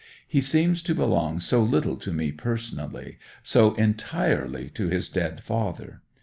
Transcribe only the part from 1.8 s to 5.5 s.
to me personally, so entirely to his dead